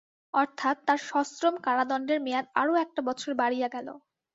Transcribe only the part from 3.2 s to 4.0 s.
বাড়িয়া গেল।